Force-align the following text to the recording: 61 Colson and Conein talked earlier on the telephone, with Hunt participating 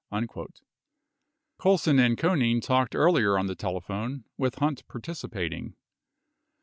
61 0.11 0.47
Colson 1.59 1.99
and 1.99 2.17
Conein 2.17 2.59
talked 2.59 2.95
earlier 2.95 3.37
on 3.37 3.45
the 3.45 3.53
telephone, 3.55 4.23
with 4.35 4.55
Hunt 4.55 4.83
participating 4.87 5.75